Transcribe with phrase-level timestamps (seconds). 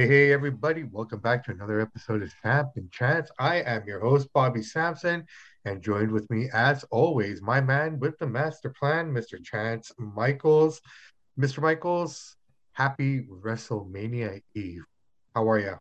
[0.00, 0.84] Hey, hey, everybody.
[0.84, 3.30] Welcome back to another episode of Samp and Chance.
[3.38, 5.26] I am your host, Bobby Sampson,
[5.66, 9.44] and joined with me, as always, my man with the master plan, Mr.
[9.44, 10.80] Chance Michaels.
[11.38, 11.60] Mr.
[11.60, 12.34] Michaels,
[12.72, 14.84] happy WrestleMania Eve.
[15.34, 15.76] How are you?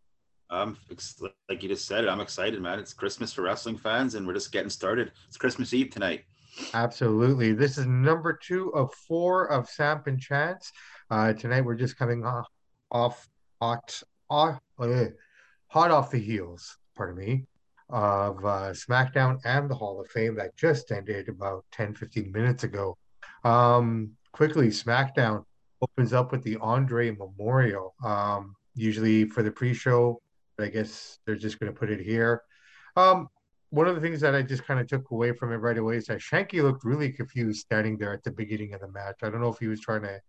[0.50, 0.76] Um,
[1.48, 2.78] like you just said it, I'm excited, man.
[2.78, 5.14] It's Christmas for wrestling fans, and we're just getting started.
[5.30, 6.26] It's Christmas Eve tonight.
[6.74, 7.54] Absolutely.
[7.54, 10.74] This is number two of four of Samp and Chance.
[11.10, 12.48] Uh, tonight, we're just coming off,
[12.92, 13.26] off
[13.62, 15.06] hot, hot, uh,
[15.68, 17.46] hot off the heels, pardon me,
[17.90, 22.64] of uh, SmackDown and the Hall of Fame that just ended about 10, 15 minutes
[22.64, 22.98] ago.
[23.44, 25.44] Um, quickly, SmackDown
[25.82, 27.96] opens up with the Andre Memorial.
[28.04, 30.22] Um, usually for the pre-show,
[30.58, 32.44] but I guess they're just going to put it here.
[32.96, 33.28] Um,
[33.72, 35.98] one of the things that I just kind of took away from it right away
[35.98, 39.18] is that Shanky looked really confused standing there at the beginning of the match.
[39.22, 40.20] I don't know if he was trying to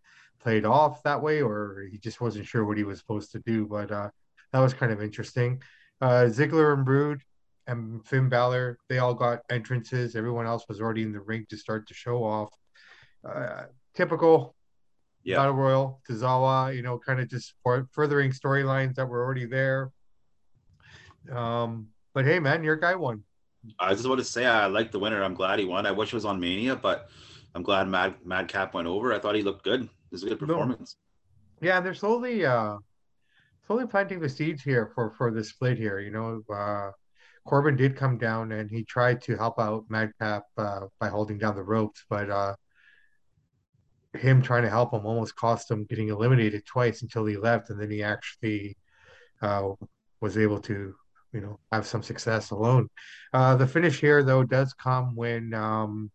[0.40, 3.40] play it off that way or he just wasn't sure what he was supposed to
[3.40, 4.08] do, but uh,
[4.52, 5.62] that was kind of interesting.
[6.00, 7.20] Uh, Ziggler and Roode
[7.66, 10.16] and Finn Balor, they all got entrances.
[10.16, 12.52] Everyone else was already in the ring to start the show off.
[13.28, 14.54] Uh, typical
[15.22, 15.36] yeah.
[15.36, 19.90] Battle Royal, Tozawa, you know, kind of just for, furthering storylines that were already there.
[21.30, 23.22] Um, but hey, man, your guy won.
[23.78, 25.22] I just want to say I like the winner.
[25.22, 25.84] I'm glad he won.
[25.84, 27.10] I wish it was on Mania, but
[27.54, 29.12] I'm glad Mad Madcap went over.
[29.12, 29.88] I thought he looked good.
[30.10, 30.96] Was a good performance.
[31.60, 31.68] No.
[31.68, 32.76] Yeah, they're slowly uh
[33.66, 36.00] slowly planting the seeds here for for the split here.
[36.00, 36.90] You know, uh
[37.46, 41.54] Corbin did come down and he tried to help out Madcap uh, by holding down
[41.54, 42.54] the ropes, but uh
[44.14, 47.80] him trying to help him almost cost him getting eliminated twice until he left, and
[47.80, 48.76] then he actually
[49.40, 49.68] uh,
[50.20, 50.94] was able to,
[51.32, 52.88] you know, have some success alone.
[53.32, 56.10] Uh, the finish here, though, does come when, um,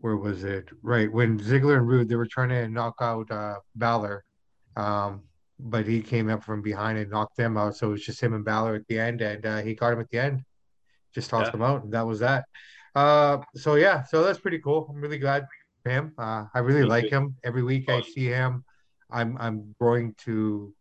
[0.00, 0.68] where was it?
[0.82, 4.24] Right when Ziggler and Roode they were trying to knock out uh, Balor,
[4.76, 5.22] um,
[5.58, 7.76] but he came up from behind and knocked them out.
[7.76, 10.00] So it was just him and Balor at the end, and uh, he caught him
[10.00, 10.42] at the end,
[11.14, 11.56] just tossed yeah.
[11.56, 12.44] him out, and that was that.
[12.94, 14.86] Uh, so yeah, so that's pretty cool.
[14.90, 15.46] I'm really glad
[15.84, 16.12] him.
[16.18, 17.36] Uh, I really like him.
[17.44, 18.64] Every week I see him,
[19.10, 20.74] I'm I'm growing to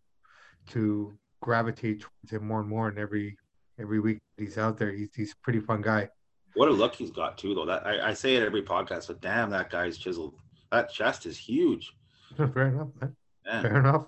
[0.71, 2.89] to gravitate towards him more and more.
[2.89, 3.37] And every
[3.79, 6.09] every week he's out there, he's he's a pretty fun guy.
[6.57, 7.67] What a look he's got too, though.
[7.67, 10.33] That I, I say it every podcast, but damn, that guy's chiseled.
[10.71, 11.93] That chest is huge.
[12.35, 13.15] Fair enough, man.
[13.61, 14.05] Fair enough.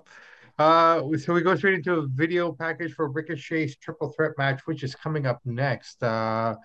[0.57, 4.83] Uh, so we go straight into a video package for Ricochet's triple threat match, which
[4.83, 6.01] is coming up next.
[6.01, 6.55] Uh,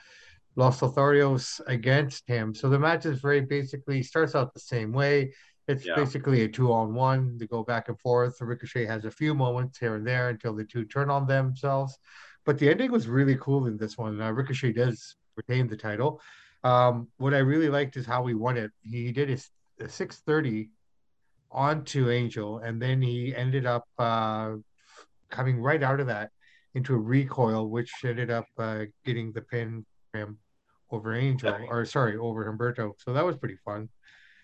[0.56, 2.54] Los Lotharios against him.
[2.54, 5.34] So the match is very basically starts out the same way.
[5.68, 5.96] It's yeah.
[5.96, 7.36] basically a two on one.
[7.36, 8.40] They go back and forth.
[8.40, 11.98] Ricochet has a few moments here and there until the two turn on themselves.
[12.46, 14.20] But the ending was really cool in this one.
[14.20, 16.20] Uh, Ricochet does retain the title.
[16.62, 18.70] Um, what I really liked is how he won it.
[18.82, 19.50] He did his
[19.80, 20.70] 630
[21.50, 24.52] onto Angel, and then he ended up uh,
[25.30, 26.30] coming right out of that
[26.74, 30.38] into a recoil, which ended up uh, getting the pin him
[30.90, 32.92] over Angel, or sorry, over Humberto.
[32.98, 33.88] So that was pretty fun.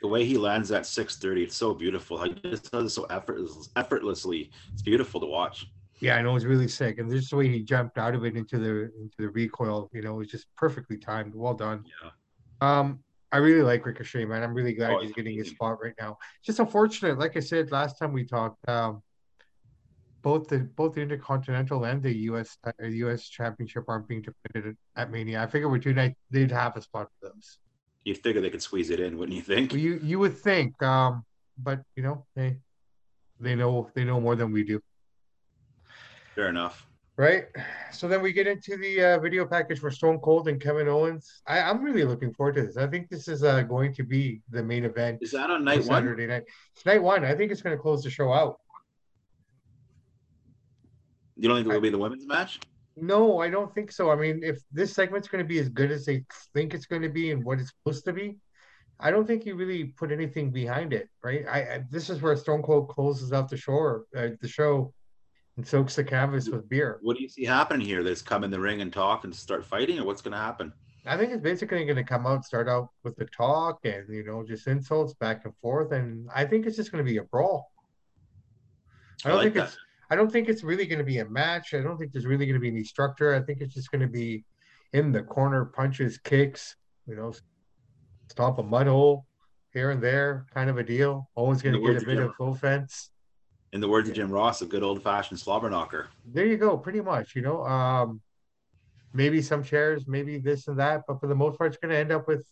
[0.03, 2.23] The way he lands at 630, it's so beautiful.
[2.23, 4.51] He just does it so effortless, effortlessly.
[4.73, 5.67] It's beautiful to watch.
[6.01, 8.37] Yeah, I know it's really sick, and just the way he jumped out of it
[8.37, 11.35] into the into the recoil, you know, it was just perfectly timed.
[11.35, 11.85] Well done.
[12.03, 12.11] Yeah.
[12.63, 13.01] Um,
[13.33, 14.43] I really like Ricochet, man.
[14.43, 16.19] I'm really glad oh, he's getting his spot right now.
[16.43, 19.03] Just unfortunate, like I said last time we talked, um,
[20.23, 25.11] both the both the Intercontinental and the US uh, US Championship aren't being defended at
[25.11, 25.43] Mania.
[25.43, 27.59] I figure with two nights they'd have a spot for those.
[28.05, 29.75] You'd figure they could squeeze it in, wouldn't you think?
[29.75, 31.25] You you would think, um,
[31.59, 32.57] but you know they
[33.39, 34.83] they know they know more than we do.
[36.35, 36.87] Fair enough.
[37.17, 37.45] Right.
[37.93, 41.43] So then we get into the uh, video package for Stone Cold and Kevin Owens.
[41.47, 42.79] I, am really looking forward to this.
[42.79, 45.19] I think this is uh, going to be the main event.
[45.21, 46.03] Is that on night one?
[46.03, 46.45] Saturday night.
[46.75, 47.25] It's night one.
[47.25, 48.59] I think it's going to close the show out.
[51.37, 52.59] You don't think it will be the women's match?
[52.97, 54.11] No, I don't think so.
[54.11, 56.25] I mean, if this segment's going to be as good as they
[56.55, 58.39] think it's going to be and what it's supposed to be,
[58.99, 61.45] I don't think you really put anything behind it, right?
[61.49, 64.93] I, I this is where Stone Cold closes out the show, uh, the show,
[65.61, 66.99] and soaks the canvas with beer.
[67.03, 68.01] What do you see happening here?
[68.01, 70.73] Let's come in the ring and talk and start fighting, or what's going to happen?
[71.05, 74.25] I think it's basically going to come out, start out with the talk and you
[74.25, 77.25] know just insults back and forth, and I think it's just going to be a
[77.25, 77.71] brawl.
[79.23, 79.65] I don't I like think that.
[79.65, 79.79] it's
[80.11, 81.75] I don't think it's really going to be a match.
[81.75, 83.35] I don't think there's really going to be any structure.
[83.35, 84.47] I think it's just going to be
[84.95, 86.75] in the corner, punches, kicks,
[87.07, 87.35] you know,
[88.31, 89.27] stomp a mud hole
[89.75, 91.29] here and there, kind of a deal.
[91.35, 93.10] Always going to get a bit of offense.
[93.73, 96.09] In the words of Jim Ross, a good old fashioned slobber knocker.
[96.25, 97.37] There you go, pretty much.
[97.37, 98.21] You know, um,
[99.13, 101.99] maybe some chairs, maybe this and that, but for the most part, it's going to
[101.99, 102.47] end up with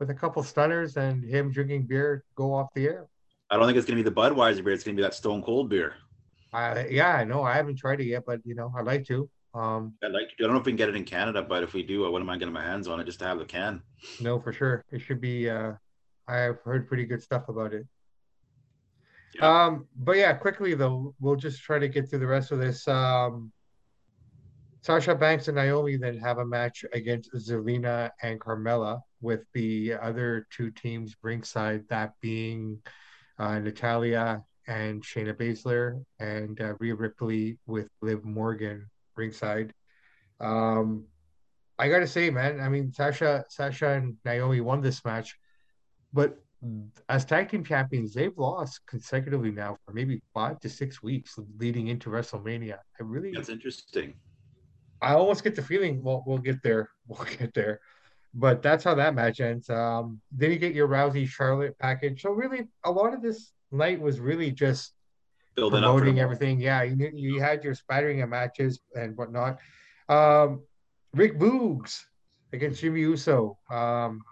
[0.00, 3.06] with a couple stunners and him drinking beer go off the air.
[3.50, 4.72] I don't think it's going to be the Budweiser beer.
[4.72, 5.94] It's going to be that Stone Cold beer.
[6.52, 7.42] Yeah, I know.
[7.42, 9.28] I haven't tried it yet, but you know, I'd like to.
[9.54, 10.34] Um, I'd like to.
[10.40, 12.08] I don't know if we can get it in Canada, but if we do, I
[12.08, 13.82] wouldn't mind getting my hands on it just to have the can.
[14.20, 15.48] no, for sure, it should be.
[15.48, 15.72] Uh,
[16.26, 17.86] I've heard pretty good stuff about it.
[19.34, 19.64] Yeah.
[19.64, 22.86] Um, but yeah, quickly though, we'll just try to get through the rest of this.
[22.86, 23.52] Um,
[24.82, 30.46] Sasha Banks and Naomi then have a match against Zelina and Carmella, with the other
[30.50, 32.78] two teams ringside, that being
[33.38, 39.72] uh, Natalya and Shayna Baszler, and uh, Rhea Ripley with Liv Morgan ringside.
[40.40, 41.04] Um,
[41.78, 45.38] I gotta say, man, I mean, Sasha, Sasha and Naomi won this match,
[46.12, 46.38] but
[47.08, 51.88] as tag team champions, they've lost consecutively now for maybe five to six weeks leading
[51.88, 52.78] into WrestleMania.
[53.00, 54.14] I really, That's interesting.
[55.02, 56.02] I almost get the feeling.
[56.02, 56.90] Well, we'll get there.
[57.06, 57.80] We'll get there.
[58.32, 59.68] But that's how that match ends.
[59.68, 62.22] Um, then you get your Rousey Charlotte package.
[62.22, 64.94] So really, a lot of this night was really just
[65.54, 66.58] Building up promoting everything.
[66.58, 69.58] Yeah, you you had your spattering of matches and whatnot.
[70.08, 70.62] Um,
[71.12, 72.00] Rick Boogs
[72.52, 73.58] against Jimmy Uso.
[73.70, 74.22] Um,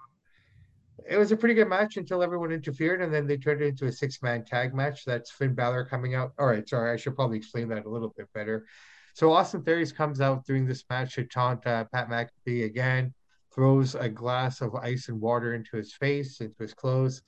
[1.09, 3.87] it was a pretty good match until everyone interfered, and then they turned it into
[3.87, 5.05] a six-man tag match.
[5.05, 6.33] That's Finn Balor coming out.
[6.39, 8.67] All right, sorry, I should probably explain that a little bit better.
[9.15, 13.13] So Austin Theory's comes out during this match to taunt uh, Pat McAfee again,
[13.55, 17.23] throws a glass of ice and water into his face, into his clothes.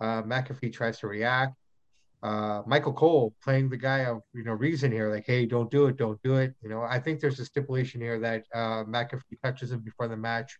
[0.00, 1.54] Uh, McAfee tries to react.
[2.22, 5.86] Uh, Michael Cole playing the guy of you know reason here, like, hey, don't do
[5.86, 6.54] it, don't do it.
[6.62, 10.16] You know, I think there's a stipulation here that uh, McAfee touches him before the
[10.16, 10.58] match.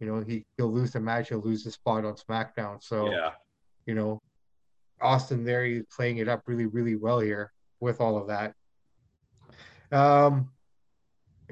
[0.00, 2.82] You know, he he'll lose the match, he'll lose the spot on SmackDown.
[2.82, 3.32] So Yeah.
[3.86, 4.18] you know,
[5.00, 8.54] Austin there, he's playing it up really, really well here with all of that.
[9.92, 10.50] Um,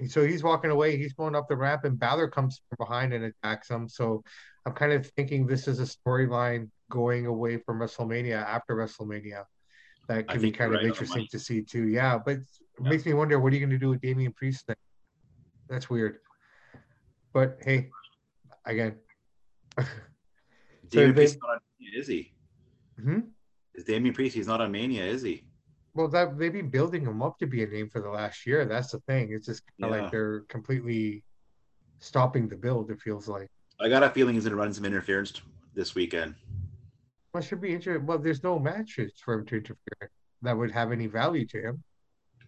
[0.07, 3.25] so he's walking away, he's going up the ramp, and Balor comes from behind and
[3.25, 3.89] attacks him.
[3.89, 4.23] So
[4.65, 9.45] I'm kind of thinking this is a storyline going away from WrestleMania after WrestleMania.
[10.09, 11.89] That could be kind of right interesting to see too.
[11.89, 12.47] Yeah, but it
[12.81, 12.89] Yeah.
[12.89, 14.77] makes me wonder what are you going to do with Damian Priest then?
[15.69, 16.21] That's weird.
[17.35, 17.91] But hey,
[18.69, 18.97] again.
[20.89, 22.33] Damien they- Priest not on Mania, is he?
[23.03, 23.21] Hmm?
[23.75, 24.35] Is Damien Priest?
[24.37, 25.45] He's not on Mania, is he?
[25.95, 28.65] Well, that they've been building him up to be a name for the last year.
[28.65, 29.33] That's the thing.
[29.33, 30.03] It's just kind of Yeah.
[30.03, 31.25] like they're completely
[31.99, 32.91] stopping the build.
[32.91, 33.49] It feels like.
[33.81, 35.41] I got a feeling he's gonna run some interference
[35.75, 36.35] this weekend.
[37.33, 38.07] Well, should be interesting.
[38.07, 40.11] Well, there's no matches for him to interfere
[40.43, 41.83] that would have any value to him,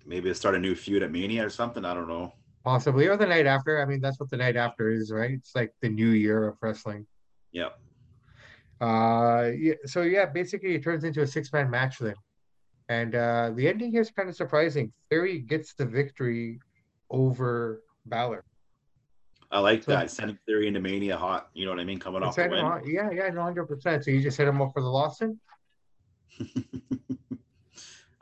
[0.07, 1.85] Maybe to start a new feud at Mania or something.
[1.85, 2.33] I don't know.
[2.65, 3.81] Possibly, or the night after.
[3.81, 5.31] I mean, that's what the night after is, right?
[5.33, 7.07] It's like the new year of wrestling.
[7.53, 7.71] Yeah.
[8.81, 9.75] Uh, yeah.
[9.87, 12.15] So yeah, basically, it turns into a six man match then,
[12.89, 14.93] and uh, the ending here is kind of surprising.
[15.11, 16.61] Theory gets the victory
[17.11, 18.45] over Balor.
[19.51, 20.11] I like So- that.
[20.11, 21.49] Sending Theory into Mania hot.
[21.55, 21.99] You know what I mean?
[21.99, 22.83] Coming off the win.
[22.87, 24.05] yeah, yeah, no, hundred percent.
[24.05, 25.39] So you just hit him up for the loss then?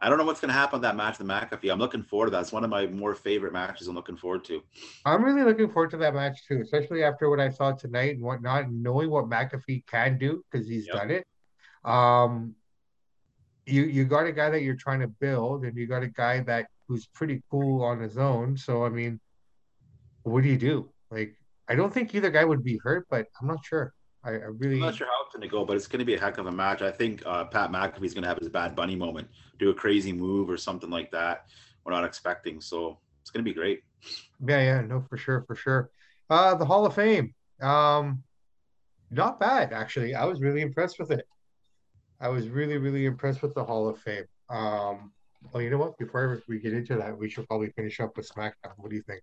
[0.01, 1.73] I don't know what's gonna happen with that match, the McAfee.
[1.73, 2.43] I'm looking forward to that.
[2.43, 3.89] It's one of my more favorite matches.
[3.89, 4.63] I'm looking forward to.
[5.05, 8.23] I'm really looking forward to that match too, especially after what I saw tonight and
[8.23, 10.95] whatnot, knowing what McAfee can do because he's Yep.
[10.97, 11.27] done it.
[11.85, 12.55] Um,
[13.67, 16.41] you you got a guy that you're trying to build, and you got a guy
[16.41, 18.57] that who's pretty cool on his own.
[18.57, 19.21] So I mean,
[20.23, 20.91] what do you do?
[21.11, 21.37] Like,
[21.69, 23.93] I don't think either guy would be hurt, but I'm not sure.
[24.29, 26.05] I, I really I'm not sure how it's going to go, but it's going to
[26.05, 26.83] be a heck of a match.
[26.83, 30.13] I think uh, Pat McAfee's going to have his Bad Bunny moment, do a crazy
[30.13, 31.47] move or something like that.
[31.85, 33.83] We're not expecting, so it's going to be great.
[34.47, 35.91] Yeah, yeah, no, for sure, for sure.
[36.29, 37.35] Uh, the Hall of Fame.
[37.61, 38.23] Um,
[39.11, 40.15] not bad, actually.
[40.15, 41.27] I was really impressed with it.
[42.21, 44.25] I was really, really impressed with the Hall of Fame.
[44.51, 45.13] Um,
[45.53, 45.97] well, you know what?
[45.99, 48.75] Before we get into that, we should probably finish up with SmackDown.
[48.77, 49.23] What do you think?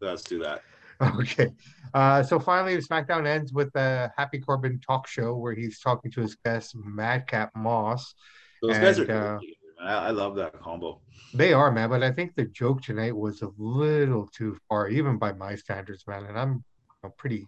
[0.00, 0.62] Let's do that.
[1.20, 1.50] Okay.
[1.94, 6.20] Uh, so finally, SmackDown ends with a Happy Corbin talk show where he's talking to
[6.20, 8.14] his guest, Madcap Moss.
[8.60, 9.06] Those guys are uh, good.
[9.06, 9.40] together,
[9.80, 9.88] man.
[9.88, 11.00] I, I love that combo.
[11.34, 15.18] They are, man, but I think the joke tonight was a little too far, even
[15.18, 16.26] by my standards, man.
[16.26, 16.64] And I'm,
[17.04, 17.46] I'm pretty,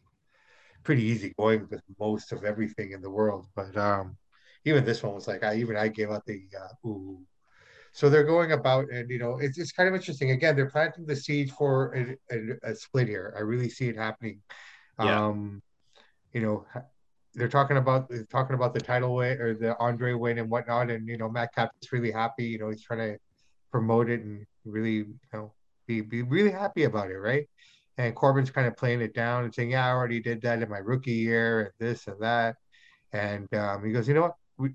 [0.84, 4.16] pretty easy going with most of everything in the world, but um,
[4.64, 7.20] even this one was like, I even I gave out the uh, ooh.
[7.92, 10.30] So they're going about, and you know, it's it's kind of interesting.
[10.30, 13.34] Again, they're planting the seed for a, a, a split here.
[13.36, 14.40] I really see it happening.
[14.98, 15.26] Yeah.
[15.26, 15.62] Um,
[16.32, 16.66] you know,
[17.34, 20.90] they're talking about they're talking about the title win or the Andre win and whatnot,
[20.90, 22.44] and you know, Madcap is really happy.
[22.44, 23.18] You know, he's trying to
[23.70, 25.52] promote it and really, you know,
[25.86, 27.48] be be really happy about it, right?
[27.98, 30.68] And Corbin's kind of playing it down and saying, "Yeah, I already did that in
[30.68, 32.56] my rookie year, and this and that."
[33.12, 34.36] And um, he goes, "You know what?
[34.58, 34.70] We,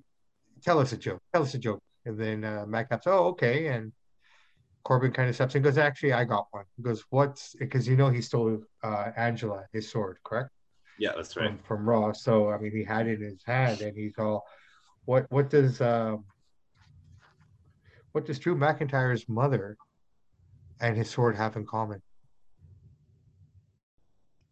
[0.61, 1.21] tell us a joke.
[1.33, 3.91] Tell us a joke." And then uh, Matt "Oh, okay." And
[4.83, 7.87] Corbin kind of steps in, and goes, "Actually, I got one." He goes, "What's?" Because
[7.87, 10.49] you know he stole uh, Angela his sword, correct?
[10.99, 11.49] Yeah, that's right.
[11.49, 12.13] From, from Raw.
[12.13, 14.45] So I mean, he had it in his hand, and he's all,
[15.05, 15.25] "What?
[15.29, 16.25] What does?" Um,
[18.11, 19.75] what does Drew McIntyre's mother
[20.79, 22.01] and his sword have in common?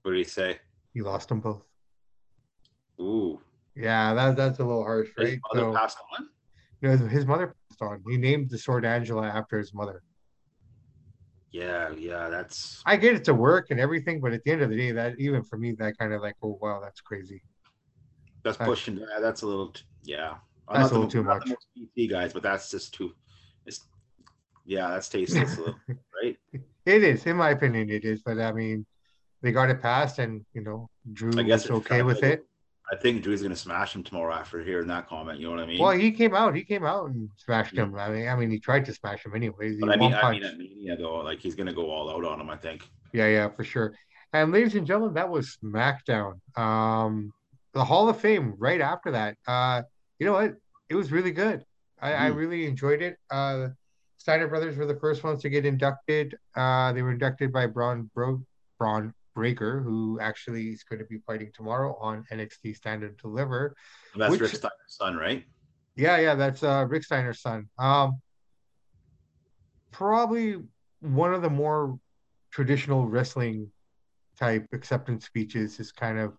[0.01, 0.59] What did he say?
[0.93, 1.63] He lost them both.
[2.99, 3.39] Ooh.
[3.73, 5.39] Yeah, that, that's a little harsh, His right?
[5.53, 6.27] mother So, passed on?
[6.83, 8.03] You know, his mother passed on.
[8.07, 10.03] He named the sword Angela after his mother.
[11.51, 14.69] Yeah, yeah, that's I get it to work and everything, but at the end of
[14.69, 17.41] the day, that even for me, that kind of like, oh wow, that's crazy.
[18.43, 18.97] that's pushing.
[18.97, 19.69] Yeah, that's a little.
[19.69, 20.35] T- yeah,
[20.67, 21.89] I'm That's not a little the, too I'm not the much.
[21.97, 23.13] PC guys, but that's just too.
[23.65, 23.85] It's,
[24.65, 25.75] yeah, that's tasteless, a little,
[26.23, 26.37] right?
[26.85, 28.21] It is, in my opinion, it is.
[28.23, 28.85] But I mean,
[29.41, 32.45] they got it passed, and you know, Drew I guess was okay with it.
[32.91, 35.39] I think Drew's gonna smash him tomorrow after hearing that comment.
[35.39, 35.79] You know what I mean?
[35.81, 36.55] Well, he came out.
[36.55, 37.83] He came out and smashed Yeah.
[37.83, 37.95] him.
[37.95, 39.79] I mean, I mean, he tried to smash him anyways.
[39.79, 42.41] But I mean, I mean, at Mania though, like he's gonna go all out on
[42.41, 42.49] him.
[42.49, 42.87] I think.
[43.13, 43.93] Yeah, yeah, for sure.
[44.33, 46.39] And ladies and gentlemen, that was SmackDown.
[46.57, 47.31] Um,
[47.73, 49.37] the Hall of Fame right after that.
[49.47, 49.83] Uh,
[50.19, 50.55] you know what?
[50.89, 51.63] It was really good.
[52.01, 52.35] I, I Mhm.
[52.35, 53.17] really enjoyed it.
[53.31, 53.69] Uh,
[54.17, 56.37] Steiner brothers were the first ones to get inducted.
[56.55, 58.43] Uh, they were inducted by Bron Bro
[58.79, 63.75] Bron Breakker, who actually is going to be fighting tomorrow on NXT Stand and Deliver.
[64.15, 65.43] That's Which- Rick Steiner's son, right?
[65.95, 67.69] Yeah, yeah, that's uh, Rick Steiner's son.
[67.77, 68.19] Um,
[69.91, 70.57] probably
[71.01, 71.99] one of the more
[72.51, 73.71] traditional wrestling
[74.39, 76.33] type acceptance speeches is kind of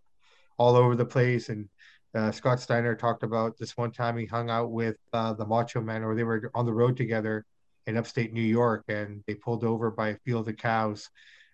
[0.58, 1.48] all over the place.
[1.48, 1.68] And
[2.14, 5.80] uh, Scott Steiner talked about this one time he hung out with uh, the Macho
[5.80, 7.44] Man, or they were on the road together
[7.86, 11.10] in upstate New York, and they pulled over by a field of cows.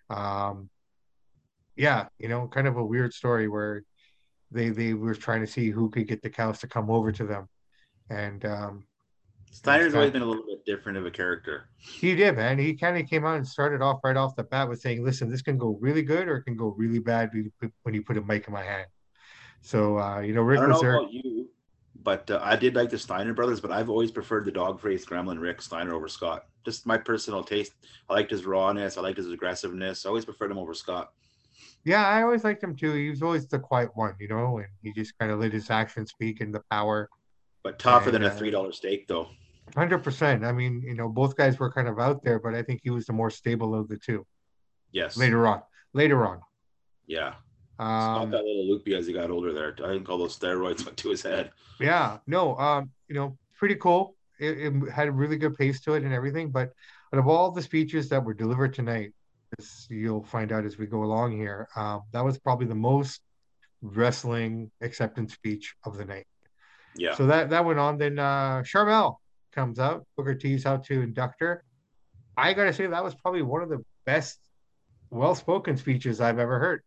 [0.09, 0.69] Um,
[1.75, 3.83] yeah, you know, kind of a weird story where
[4.51, 7.25] they they were trying to see who could get the cows to come over to
[7.25, 7.47] them,
[8.09, 8.83] and um,
[9.51, 11.69] Steiner's always been a little bit different of a character.
[11.77, 12.57] he did, man.
[12.57, 15.29] He kind of came out and started off right off the bat with saying, "Listen,
[15.29, 17.93] this can go really good or it can go really bad when you put- when
[17.95, 18.87] you put a mic in my hand."
[19.61, 20.95] So, uh, you know, I Rick don't know was there.
[20.97, 21.49] about you,
[22.03, 25.07] but uh, I did like the Steiner brothers, but I've always preferred the dog faced
[25.09, 26.45] gremlin Rick Steiner over Scott.
[26.65, 27.73] Just my personal taste.
[28.09, 28.97] I liked his rawness.
[28.97, 30.05] I liked his aggressiveness.
[30.05, 31.11] I always preferred him over Scott.
[31.83, 32.93] Yeah, I always liked him too.
[32.93, 35.69] He was always the quiet one, you know, and he just kind of let his
[35.69, 37.09] actions speak and the power.
[37.63, 39.27] But tougher than a uh, three dollar steak, though.
[39.75, 40.43] Hundred percent.
[40.43, 42.89] I mean, you know, both guys were kind of out there, but I think he
[42.89, 44.25] was the more stable of the two.
[44.91, 45.17] Yes.
[45.17, 45.61] Later on,
[45.93, 46.41] later on.
[47.07, 47.33] Yeah.
[47.79, 49.53] Um, got a little loopy as he got older.
[49.53, 51.51] There, I think all those steroids went to his head.
[51.79, 54.15] Yeah, no, um, you know, pretty cool.
[54.39, 56.51] It, it had a really good pace to it and everything.
[56.51, 56.73] But
[57.13, 59.13] out of all the speeches that were delivered tonight,
[59.57, 63.21] this you'll find out as we go along here, um, that was probably the most
[63.81, 66.27] wrestling acceptance speech of the night.
[66.95, 67.15] Yeah.
[67.15, 67.97] So that that went on.
[67.97, 69.15] Then uh Sharmell
[69.53, 71.63] comes out, Booker T's out to induct her.
[72.37, 74.39] I gotta say that was probably one of the best
[75.09, 76.81] well-spoken speeches I've ever heard.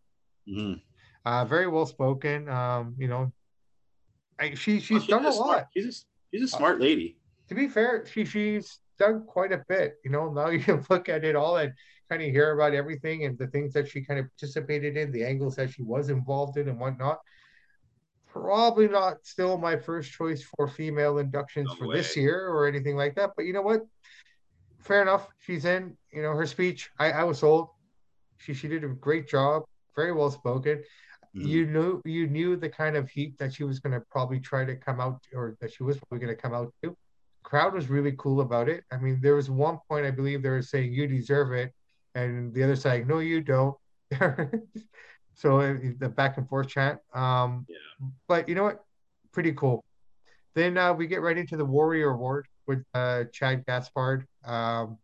[0.48, 0.80] Mhm.
[1.24, 2.48] Uh, very well spoken.
[2.48, 3.32] Um, you know,
[4.38, 7.16] I, she she's Well, done a smart- lot She's a, she's a smart lady.
[7.48, 9.96] to be fair, she she's done quite a bit.
[10.04, 11.72] You know, now you can look at it all and
[12.08, 15.24] kind of hear about everything and the things that she kind of participated in, the
[15.24, 17.20] angles that she was involved in, and whatnot.
[18.26, 22.96] Probably not still my first choice for female inductions No for this year or anything
[22.96, 23.30] like that.
[23.36, 23.82] But you know what?
[24.80, 25.28] Fair enough.
[25.38, 25.96] She's in.
[26.12, 26.90] You know, her speech.
[26.98, 27.68] I I was sold.
[28.38, 29.62] She she did a great job.
[29.94, 30.82] Very well spoken
[31.36, 31.48] Mhm.
[31.48, 34.64] you knew you knew the kind of heat that she was going to probably try
[34.64, 36.96] to come out or that she was probably going to come out to
[37.42, 40.48] crowd was really cool about it i mean there was one point i believe they
[40.48, 41.72] were saying you deserve it
[42.14, 43.76] and the other side no you don't
[45.34, 47.76] so uh, the back and forth chant um Yeah.
[48.28, 48.84] but you know what
[49.32, 49.84] pretty cool
[50.54, 54.98] then uh, we get right into the warrior award with uh, Shad Gaspard um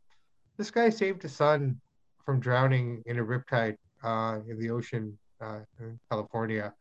[0.57, 1.81] this guy saved his son
[2.25, 6.73] from drowning in a riptide uh, in the ocean uh, in California.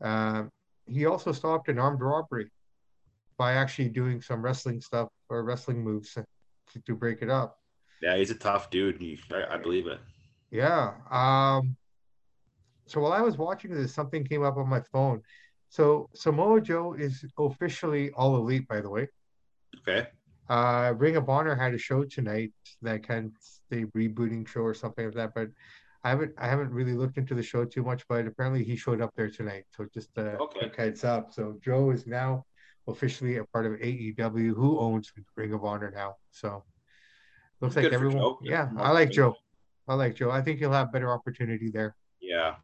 [0.00, 0.50] Um,
[0.86, 2.50] he also stopped an armed robbery
[3.38, 6.24] by actually doing some wrestling stuff or wrestling moves to,
[6.84, 7.58] to break it up.
[8.02, 8.98] Yeah, he's a tough dude.
[9.00, 9.98] He, I, I believe it.
[10.50, 10.94] Yeah.
[11.10, 11.76] Um,
[12.86, 15.22] so while I was watching this, something came up on my phone.
[15.68, 19.08] So Samoa Joe is officially all elite, by the way.
[19.80, 20.08] Okay.
[20.48, 23.32] Uh, Ring of Honor had a show tonight that kind of
[23.70, 25.48] the rebooting show or something like that, but
[26.04, 29.00] I haven't I haven't really looked into the show too much, but apparently he showed
[29.00, 29.64] up there tonight.
[29.76, 30.70] So just a Okay.
[30.76, 31.32] heads up.
[31.32, 32.44] So Joe is now
[32.86, 36.14] officially a part of AEW, who owns Ring of Honor now.
[36.30, 36.62] So
[37.60, 38.18] looks like Good for everyone.
[38.18, 38.38] Joe.
[38.42, 39.34] Yeah, I like Joe.
[39.88, 40.30] I like Joe.
[40.30, 41.94] I think he'll have better opportunity there.
[42.20, 42.56] Yeah.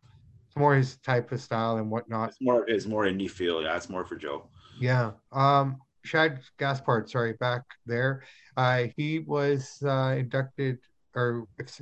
[0.48, 2.30] It's more his type of style and whatnot.
[2.30, 3.62] It's more it's more indie feel.
[3.62, 4.48] Yeah, it's more for Joe.
[4.78, 5.12] Yeah.
[5.32, 8.24] Um, Shad Gaspard, sorry, back there.
[8.56, 10.78] Uh, he was uh, inducted
[11.14, 11.80] or ex-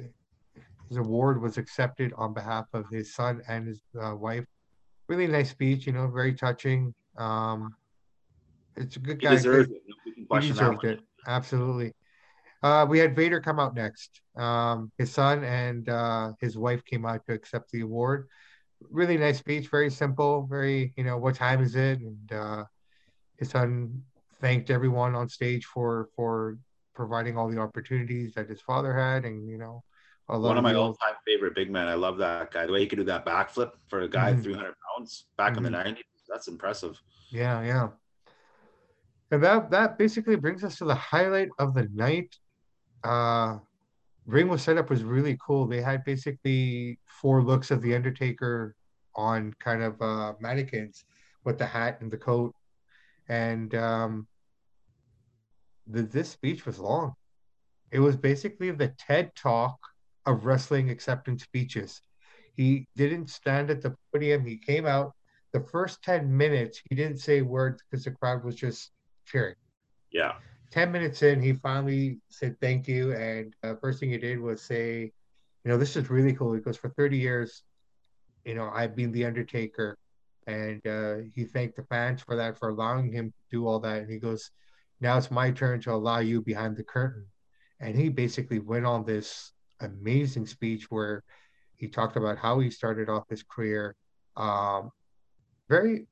[0.89, 4.45] his award was accepted on behalf of his son and his uh, wife.
[5.09, 6.95] Really nice speech, you know, very touching.
[7.17, 7.75] Um,
[8.77, 9.35] it's a good He guy.
[9.37, 9.83] deserves it.
[9.89, 10.93] No, we can He question that deserved one.
[10.93, 11.01] it.
[11.27, 11.93] absolutely.
[12.63, 14.21] Uh, we had Vader come out next.
[14.37, 18.29] Um, his son and uh, his wife came out to accept the award.
[18.91, 22.01] Really nice speech, very simple, very, you know, what time is it?
[22.01, 22.65] And uh,
[23.39, 24.03] his son
[24.41, 26.59] thanked everyone on stage for for
[26.95, 29.83] providing all the opportunities that his father had, and you know,
[30.39, 31.89] one of my all-time favorite big men.
[31.89, 32.67] I love that guy.
[32.67, 34.43] The way he could do that backflip for a guy mm-hmm.
[34.43, 35.67] 300 pounds back mm-hmm.
[35.67, 35.97] in the 90s.
[36.29, 37.01] That's impressive.
[37.31, 37.89] Yeah, yeah.
[39.31, 42.37] And that that basically brings us to the highlight of the night.
[43.05, 43.59] Uh
[44.27, 45.67] Ring was set up was really cool.
[45.67, 48.75] They had basically four looks of the Undertaker
[49.17, 51.05] on kind of uh mannequins
[51.45, 52.55] with the hat and the coat.
[53.29, 54.27] And um
[55.87, 57.15] the, this speech was long.
[57.91, 59.77] It was basically the TED talk
[60.27, 62.01] of wrestling acceptance speeches.
[62.57, 64.45] He didn't stand at the podium.
[64.45, 65.15] He came out.
[65.53, 68.93] The first 10 minutes, he didn't say words because the crowd was just
[69.27, 69.57] cheering.
[70.13, 70.35] Yeah.
[70.71, 73.13] 10 minutes in, he finally said thank you.
[73.13, 75.13] And uh, first thing he did was say,
[75.65, 76.55] you know, this is really cool.
[76.55, 77.63] He goes, for 30 years,
[78.45, 79.99] you know, I've been the Undertaker.
[80.47, 83.99] And uh, he thanked the fans for that, for allowing him to do all that.
[84.03, 84.51] And he goes,
[85.01, 87.27] now it's my turn to allow you behind the curtain.
[87.81, 91.25] And he basically went on this amazing speech where
[91.77, 93.97] he talked about how he started off his career.
[94.37, 94.91] Um,
[95.69, 96.07] very,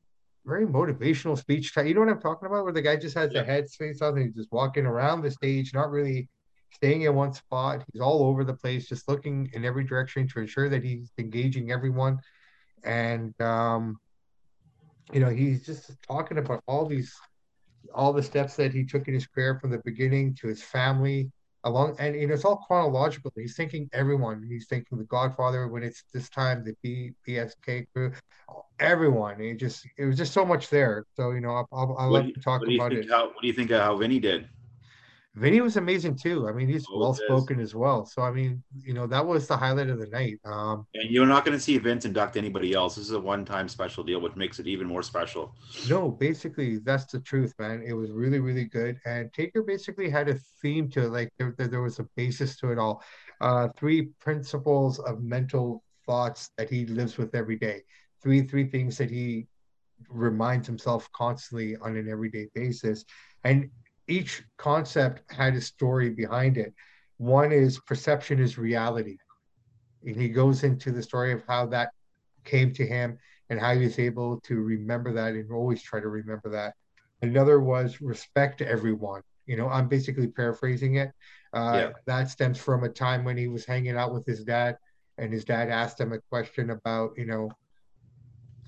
[0.45, 1.75] very motivational speech.
[1.75, 1.87] Type.
[1.87, 2.64] You know what I'm talking about?
[2.64, 3.40] Where the guy just has yeah.
[3.40, 6.28] the head space on and he's just walking around the stage, not really
[6.73, 7.85] staying in one spot.
[7.92, 11.71] He's all over the place, just looking in every direction to ensure that he's engaging
[11.71, 12.18] everyone.
[12.85, 13.99] And, um,
[15.12, 17.15] you know, he's just talking about all these
[17.95, 21.30] all the steps that he took in his career from the beginning to his family
[21.64, 23.32] along and you know it's all chronological.
[23.34, 24.47] He's thinking everyone.
[24.49, 28.12] He's thinking the godfather when it's this time the B, bsk crew
[28.78, 29.40] everyone.
[29.40, 31.04] It just it was just so much there.
[31.14, 33.08] So you know i, I, I love to talk about it.
[33.10, 34.49] how, what do you think of how vinny did
[35.38, 36.48] Vinny was amazing too.
[36.48, 38.04] I mean, he's oh, well spoken as well.
[38.04, 40.38] So I mean, you know, that was the highlight of the night.
[40.44, 42.96] Um, and you're not going to see Vince induct anybody else.
[42.96, 45.54] This is a one-time special deal, which makes it even more special.
[45.88, 47.82] No, basically, that's the truth, man.
[47.86, 48.98] It was really, really good.
[49.06, 51.10] And Taker basically had a theme to it.
[51.10, 53.02] Like there, there was a basis to it all.
[53.40, 57.82] Uh, three principles of mental thoughts that he lives with every day.
[58.22, 59.46] Three, three things that he
[60.08, 63.04] reminds himself constantly on an everyday basis.
[63.44, 63.70] And
[64.08, 66.75] each concept had a story behind it.
[67.18, 69.18] One is perception is reality.
[70.04, 71.90] And he goes into the story of how that
[72.44, 73.18] came to him
[73.50, 76.75] and how he was able to remember that and always try to remember that.
[77.23, 79.23] Another was respect to everyone.
[79.47, 81.10] You know, I'm basically paraphrasing it.
[81.52, 81.90] Uh, yeah.
[82.06, 84.76] That stems from a time when he was hanging out with his dad,
[85.16, 87.50] and his dad asked him a question about, you know,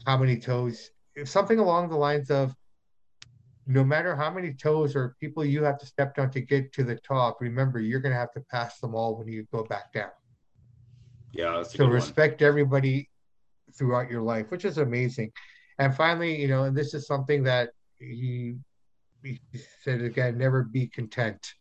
[0.07, 0.91] how many toes,
[1.25, 2.55] something along the lines of,
[3.71, 6.83] no matter how many toes or people you have to step down to get to
[6.83, 9.93] the top, remember you're going to have to pass them all when you go back
[9.93, 10.11] down.
[11.33, 11.63] Yeah.
[11.63, 12.49] so respect one.
[12.49, 13.09] everybody
[13.79, 15.31] throughout your life, which is amazing.
[15.79, 18.57] And finally, you know, and this is something that he,
[19.23, 19.39] he
[19.83, 21.55] said again, never be content.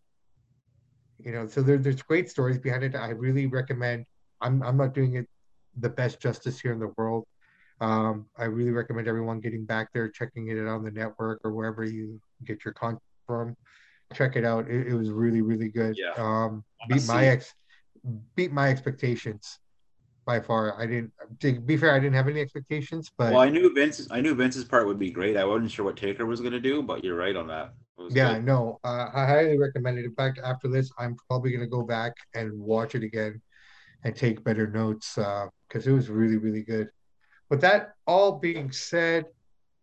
[1.19, 2.95] You know, so there, there's great stories behind it.
[2.95, 4.05] I really recommend.
[4.41, 5.27] I'm I'm not doing it
[5.77, 7.25] the best justice here in the world.
[7.81, 11.53] Um, I really recommend everyone getting back there, checking it out on the network or
[11.53, 13.55] wherever you get your content from.
[14.13, 14.69] Check it out.
[14.69, 15.95] It, it was really, really good.
[15.97, 16.13] Yeah.
[16.17, 17.53] Um, beat my ex,
[18.35, 19.59] beat my expectations
[20.25, 20.79] by far.
[20.79, 21.11] I didn't.
[21.41, 24.07] To be fair, I didn't have any expectations, but well, I knew Vince's.
[24.11, 25.37] I knew Vince's part would be great.
[25.37, 27.73] I wasn't sure what Taker was going to do, but you're right on that.
[28.09, 28.45] Yeah, good.
[28.45, 30.05] no, uh, I highly recommend it.
[30.05, 33.41] In fact, after this, I'm probably going to go back and watch it again
[34.03, 36.89] and take better notes because uh, it was really, really good.
[37.49, 39.25] With that all being said,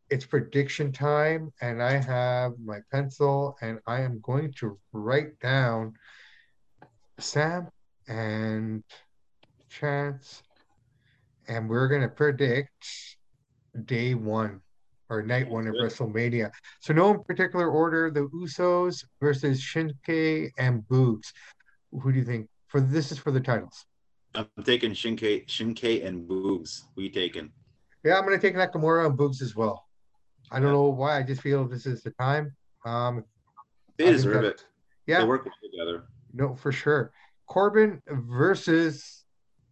[0.09, 5.95] it's prediction time, and I have my pencil, and I am going to write down
[7.19, 7.69] Sam
[8.07, 8.85] and
[9.69, 10.45] Chance,
[11.49, 13.17] and we're going to predict
[13.85, 14.61] day one
[15.09, 16.53] or night one of WrestleMania.
[16.81, 21.33] So, no in particular order: the Usos versus Shinsuke and Boogs.
[21.91, 22.49] Who do you think?
[22.69, 23.87] For this is for the titles.
[24.37, 26.83] I'm taking Shinsuke, Shinsuke and Boogs.
[26.95, 27.51] We taking.
[28.05, 29.85] Yeah, I'm gonna take Nakamura and Boogs as well.
[30.51, 31.19] I don't know why.
[31.19, 32.55] I just feel this is the time.
[32.85, 33.25] Um,
[33.97, 34.65] they deserve that, it.
[35.07, 36.05] Yeah, they work well together.
[36.33, 37.13] No, for sure.
[37.47, 39.25] Corbin versus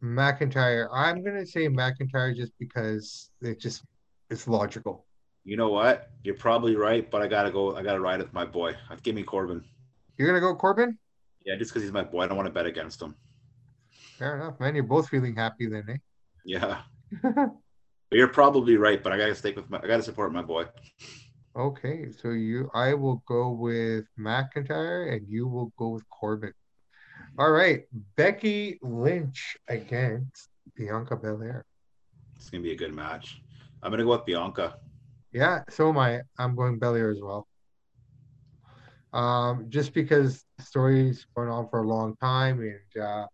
[0.02, 0.88] McIntyre.
[0.92, 3.84] I'm gonna say McIntyre just because it just
[4.30, 5.06] it's logical.
[5.44, 6.10] You know what?
[6.22, 7.76] You're probably right, but I gotta go.
[7.76, 8.74] I gotta ride with my boy.
[9.02, 9.62] Give me Corbin.
[10.16, 10.98] You're gonna go Corbin?
[11.44, 12.22] Yeah, just because he's my boy.
[12.22, 13.14] I don't want to bet against him.
[14.18, 14.74] Fair enough, man.
[14.74, 15.96] You're both feeling happy then, eh?
[16.44, 16.82] Yeah.
[18.10, 19.78] you're probably right, but I gotta stick with my.
[19.78, 20.66] I gotta support my boy.
[21.56, 26.52] Okay, so you, I will go with McIntyre, and you will go with Corbin.
[27.38, 27.82] All right,
[28.16, 31.64] Becky Lynch against Bianca Belair.
[32.36, 33.42] It's gonna be a good match.
[33.82, 34.78] I'm gonna go with Bianca.
[35.32, 36.20] Yeah, so am I.
[36.38, 37.48] I'm going Belair as well.
[39.12, 43.26] Um, just because the story's going on for a long time, and uh,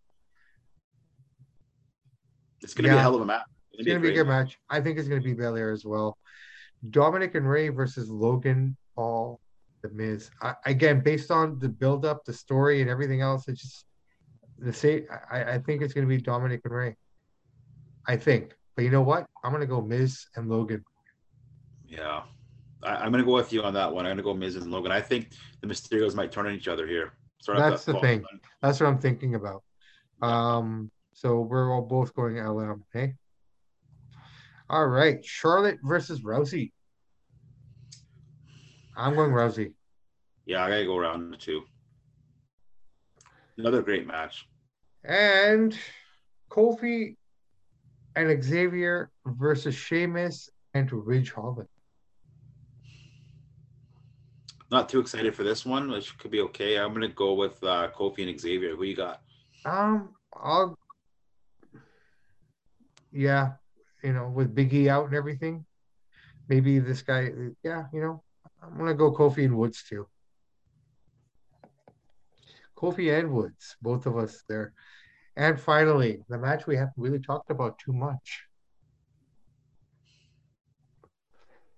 [2.63, 3.43] It's gonna be a hell of a match.
[3.73, 4.59] it's gonna be a good match.
[4.69, 6.19] I think it's gonna be Belair as well.
[6.91, 9.41] Dominic and Rey versus Logan Paul,
[9.83, 10.31] The Miz.
[10.43, 13.85] I, again, based on the build up, the story, and everything else, it's just
[14.59, 15.07] the same.
[15.31, 16.97] I, I think it's gonna be Dominic and Rey.
[18.07, 19.27] I think, but you know what?
[19.45, 20.85] I'm gonna go Miz and Logan.
[21.87, 22.23] Yeah.
[22.83, 24.07] I, I'm gonna go with you on that one.
[24.07, 24.93] I'm gonna go Miz and Logan.
[24.93, 27.13] I think the Mysterios might turn on each other here.
[27.43, 28.25] Sort of That's the thing.
[28.63, 29.63] That's what I'm thinking about.
[30.23, 33.13] Um, so we're all both going LM, hey?
[34.71, 36.73] All right, Charlotte versus Rousey.
[38.97, 39.75] I'm going Rousey.
[40.47, 41.65] Yeah, I gotta go round two.
[43.59, 44.49] Another great match.
[45.05, 45.77] And
[46.51, 47.17] Kofi
[48.17, 51.69] and Xavier versus Sheamus and Ridge Holland.
[54.71, 56.79] Not too excited for this one, which could be okay.
[56.79, 58.75] I'm gonna go with uh, Kofi and Xavier.
[58.75, 59.21] Who you got?
[59.67, 60.79] Um, I'll
[63.13, 63.53] yeah,
[64.03, 65.65] you know, with Biggie out and everything,
[66.49, 67.31] maybe this guy,
[67.63, 68.23] yeah, you know,
[68.63, 70.07] I'm gonna go Kofi and Woods too.
[72.77, 74.73] Kofi and Woods, both of us there.
[75.37, 78.45] And finally, the match we haven't really talked about too much.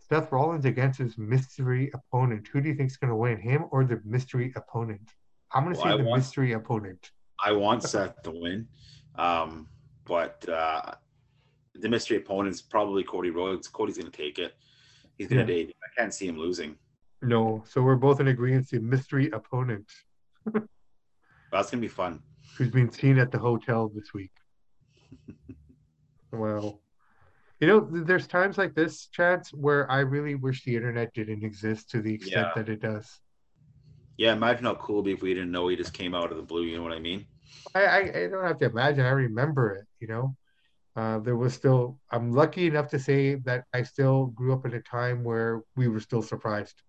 [0.08, 2.48] Seth Rollins against his mystery opponent.
[2.52, 5.10] Who do you think is going to win, him or the mystery opponent?
[5.52, 7.10] I'm going to Well, say I the want- mystery opponent.
[7.44, 8.68] I want Seth to win,
[9.16, 9.68] um,
[10.04, 10.94] but uh,
[11.74, 13.68] the mystery opponent's probably Cody Rhodes.
[13.68, 14.54] Cody's gonna take it.
[15.18, 15.46] He's gonna Yeah.
[15.46, 15.76] date.
[15.82, 16.76] I can't see him losing.
[17.22, 18.68] No, so we're both in agreement.
[18.68, 19.90] The mystery opponent
[21.52, 22.22] That's gonna be fun.
[22.56, 24.32] who's been seen at the hotel this week.
[26.32, 26.80] Well,
[27.60, 31.90] you know, there's times like this, Chance, where I really wish the internet didn't exist
[31.90, 32.62] to the extent Yeah.
[32.62, 33.20] that it does.
[34.16, 36.36] Yeah, imagine how cool it'd be if we didn't know he just came out of
[36.36, 36.64] the blue.
[36.64, 37.26] You know what I mean?
[37.74, 39.04] I, I, I don't have to imagine.
[39.04, 39.86] I remember it.
[40.00, 40.36] You know,
[40.96, 41.98] uh, there was still.
[42.10, 45.88] I'm lucky enough to say that I still grew up in a time where we
[45.88, 46.82] were still surprised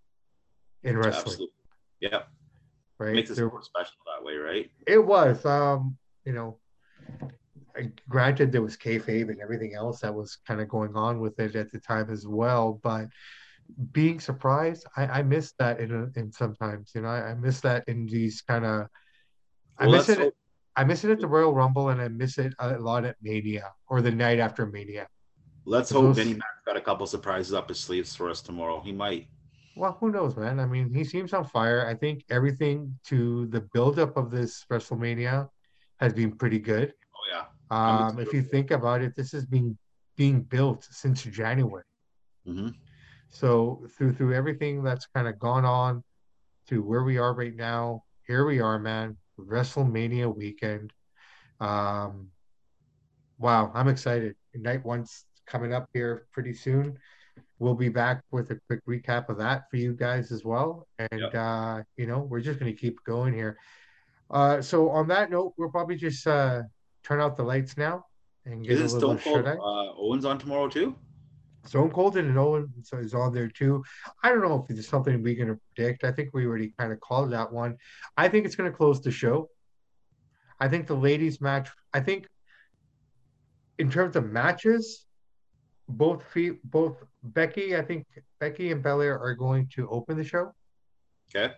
[0.83, 1.23] in wrestling.
[1.25, 1.47] Absolutely.
[2.01, 2.23] Yeah,
[2.99, 3.13] Right?
[3.13, 4.69] makes it There- more special that way, right?
[4.85, 6.59] It was, um, you know,
[7.77, 11.39] I- granted there was kayfabe and everything else that was kind of going on with
[11.39, 13.07] it at the time as well, but
[13.93, 17.61] being surprised, I, I miss that in a, in sometimes, you know, I, I miss
[17.61, 18.87] that in these kind of,
[19.79, 20.35] I miss it.
[20.75, 23.71] I miss it at the Royal Rumble, and I miss it a lot at Mania
[23.87, 25.07] or the night after Mania.
[25.65, 28.81] Let's Those- hope Vinny Mac's got a couple surprises up his sleeves for us tomorrow.
[28.81, 29.27] He might.
[29.75, 30.59] Well, who knows, man?
[30.59, 31.87] I mean, he seems on fire.
[31.87, 35.49] I think everything to the buildup of this WrestleMania
[35.99, 36.93] has been pretty good.
[37.15, 37.45] Oh yeah.
[37.71, 39.77] Um, if you think about it, this has been
[40.15, 41.85] being built since January.
[42.45, 42.69] hmm
[43.29, 46.03] So through through everything that's kind of gone on
[46.67, 49.17] to where we are right now, here we are, man.
[49.39, 50.93] WrestleMania weekend.
[51.59, 52.29] Um,
[53.37, 54.35] wow, I'm excited.
[54.53, 56.97] Night one's coming up here pretty soon.
[57.59, 60.87] We'll be back with a quick recap of that for you guys as well.
[60.99, 61.35] And Yep.
[61.35, 63.57] uh, you know, we're just gonna keep going here.
[64.29, 66.63] Uh, so on that note, we'll probably just uh
[67.03, 68.05] turn out the lights now
[68.45, 70.95] and get Isn't a little Stone Cold uh, Owens on tomorrow too?
[71.65, 73.83] Stone Cold and Owen so is on there too.
[74.23, 76.03] I don't know if it's something we're going to predict.
[76.03, 77.77] I think we already kind of called that one.
[78.17, 79.49] I think it's going to close the show.
[80.59, 81.69] I think the ladies match.
[81.93, 82.27] I think
[83.79, 85.05] in terms of matches,
[85.87, 87.75] both fe- both Becky.
[87.75, 88.05] I think
[88.39, 90.53] Becky and Belair are going to open the show,
[91.33, 91.53] Okay.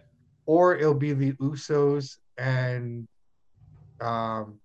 [0.46, 3.08] or it'll be the Usos and
[4.02, 4.60] um,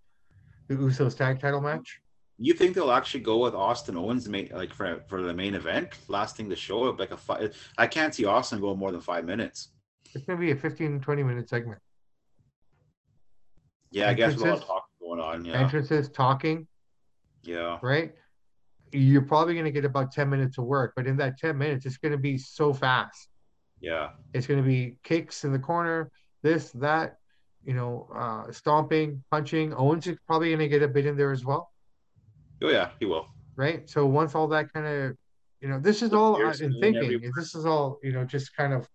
[0.69, 2.01] the Usos tag title match.
[2.43, 5.91] You think they'll actually go with Austin Owens main, like for for the main event,
[6.09, 7.55] lasting the show like a five?
[7.77, 9.69] I can't see Austin going more than five minutes.
[10.15, 11.79] It's going to be a 15, 20 minute segment.
[13.93, 14.67] Yeah, I guess a lot of Entrances?
[14.67, 15.45] talk going on.
[15.45, 16.67] Yeah, Entrances, talking,
[17.43, 18.13] yeah, right?
[18.93, 21.87] You're probably going to get about 10 minutes of work, but in that 10 minutes,
[21.87, 23.29] it's going to be so fast.
[23.81, 24.11] yeah.
[24.33, 26.11] It's going to be kicks in the corner,
[26.43, 27.19] this, that,
[27.65, 29.75] you know, uh, stomping, punching.
[29.75, 31.71] Owens is probably going to get a bit in there as well,
[32.63, 33.27] Oh yeah, he will.
[33.57, 33.89] right?
[33.89, 35.17] So once all that kind of,
[35.61, 37.15] you know, this is all Here's in in thinking.
[37.15, 38.89] every- This is all, you know, just kind of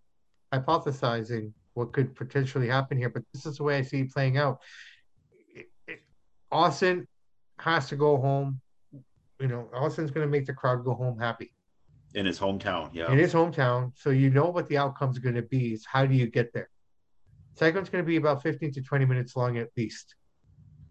[0.52, 4.38] hypothesizing what could potentially happen here, but this is the way I see it playing
[4.38, 4.60] out.
[5.54, 6.02] It- it-
[6.50, 7.06] Austin
[7.58, 8.60] has to go home.
[9.40, 11.52] You know, Austin's going to make the crowd go home happy.
[12.14, 12.88] in his hometown.
[12.94, 13.12] Yeah.
[13.12, 13.92] in his hometown.
[13.94, 15.74] So you know what the outcome's going to be.
[15.74, 16.70] Is how do you get there?
[17.56, 20.14] Segment's going to be about 15 to 20 minutes long at least,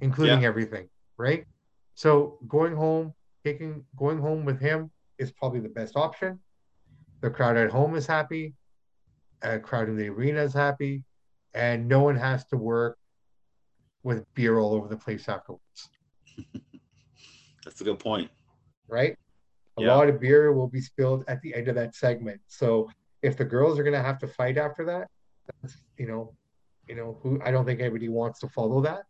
[0.02, 0.48] including Yeah.
[0.48, 1.48] everything, right?
[1.96, 6.40] So going home, taking going home with him is probably the best option.
[7.22, 8.54] The crowd at home is happy,
[9.42, 11.04] a crowd in the arena is happy,
[11.54, 12.98] and no one has to work
[14.04, 15.90] with beer all over the place afterwards,
[17.66, 18.30] That's a good point.
[18.88, 19.16] right?
[19.78, 19.96] A Yeah.
[19.96, 22.40] lot of beer will be spilled at the end of that segment.
[22.48, 22.90] So
[23.24, 25.08] if the girls are going to have to fight after that,
[25.62, 26.36] that's, you know,
[26.88, 29.04] you know, who I don't think anybody wants to follow that,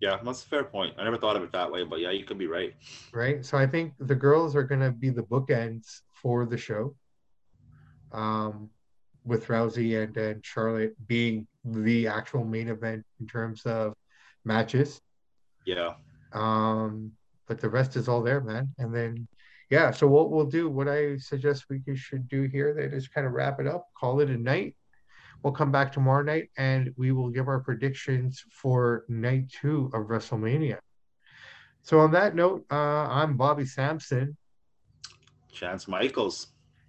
[0.00, 0.94] Yeah, that's a fair point.
[0.98, 2.74] I never thought of it that way, but yeah, you could be right.
[3.12, 3.44] right?
[3.44, 6.94] So I think the girls are going to be the bookends for the show.
[8.12, 8.70] Um,
[9.24, 13.94] with Rousey and, and Charlotte being the actual main event in terms of
[14.44, 15.00] matches.
[15.66, 15.94] Yeah.
[16.32, 17.12] Um,
[17.46, 18.72] but the rest is all there, man.
[18.78, 19.28] And then,
[19.68, 19.90] yeah.
[19.90, 23.32] So what we'll do, what I suggest we should do here, that is kind of
[23.32, 24.74] wrap it up, call it a night.
[25.42, 30.08] We'll come back tomorrow night and we will give our predictions for night two of
[30.08, 30.78] WrestleMania.
[31.82, 32.74] So on that note, uh,
[33.08, 34.36] I'm Bobby Sampson.
[35.50, 36.48] Chance Michaels.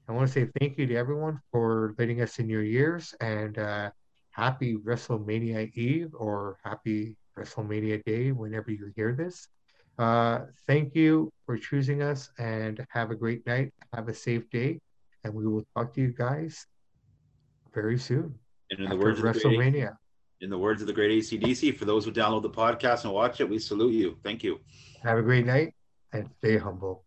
[0.09, 3.57] I want to say thank you to everyone for letting us in your ears and
[3.57, 3.91] uh,
[4.31, 9.47] happy WrestleMania Eve or happy WrestleMania Day whenever you hear this.
[9.97, 13.71] Uh, thank you for choosing us and have a great night.
[13.93, 14.79] Have a safe day.
[15.23, 16.65] And we will talk to you guys
[17.73, 18.40] very soon.
[18.71, 19.97] And in the after words of the great, WrestleMania.
[20.39, 23.41] in the words of the great ACDC, for those who download the podcast and watch
[23.41, 24.17] it, we salute you.
[24.23, 24.59] Thank you.
[25.03, 25.73] Have a great night
[26.13, 27.03] and stay humble.